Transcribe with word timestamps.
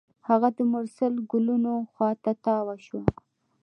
هغه 0.27 0.49
د 0.57 0.59
مرسل 0.73 1.13
ګلونو 1.31 1.73
خوا 1.91 2.09
ته 2.23 2.31
تاوه 2.45 2.75
شوه. 2.85 3.03